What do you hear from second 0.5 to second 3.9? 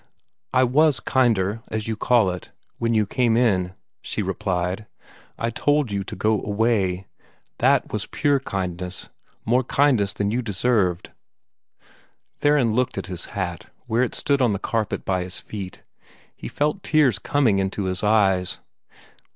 "I was kinder, as you call it, when you came in,"